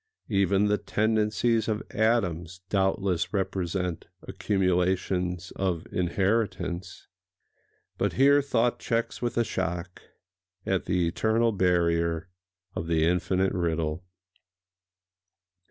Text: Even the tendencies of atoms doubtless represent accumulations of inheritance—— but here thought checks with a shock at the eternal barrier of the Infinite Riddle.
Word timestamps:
Even 0.29 0.65
the 0.65 0.79
tendencies 0.79 1.67
of 1.67 1.83
atoms 1.91 2.61
doubtless 2.69 3.31
represent 3.33 4.07
accumulations 4.23 5.51
of 5.55 5.85
inheritance—— 5.91 7.05
but 7.99 8.13
here 8.13 8.41
thought 8.41 8.79
checks 8.79 9.21
with 9.21 9.37
a 9.37 9.43
shock 9.43 10.01
at 10.65 10.85
the 10.85 11.07
eternal 11.07 11.51
barrier 11.51 12.29
of 12.73 12.87
the 12.87 13.05
Infinite 13.05 13.53
Riddle. 13.53 14.03